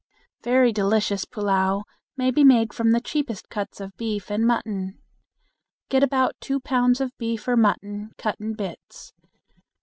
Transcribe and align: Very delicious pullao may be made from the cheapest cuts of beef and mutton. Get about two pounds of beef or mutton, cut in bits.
Very 0.43 0.71
delicious 0.73 1.25
pullao 1.25 1.83
may 2.17 2.31
be 2.31 2.43
made 2.43 2.73
from 2.73 2.89
the 2.89 2.99
cheapest 2.99 3.49
cuts 3.49 3.79
of 3.79 3.95
beef 3.97 4.31
and 4.31 4.47
mutton. 4.47 4.97
Get 5.89 6.01
about 6.01 6.33
two 6.41 6.59
pounds 6.59 6.99
of 6.99 7.15
beef 7.19 7.47
or 7.47 7.55
mutton, 7.55 8.11
cut 8.17 8.37
in 8.39 8.53
bits. 8.55 9.13